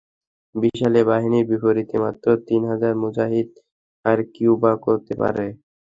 বিশাল 0.55 0.93
এ 0.95 1.09
বাহিনীর 1.09 1.45
বিপরীতে 1.51 1.95
মাত্র 2.03 2.27
তিন 2.47 2.61
হাজার 2.71 2.93
মুজাহিদ 3.03 3.49
আর 4.05 4.17
কিইবা 4.33 4.71
করতে 4.85 5.13
পারে। 5.21 5.45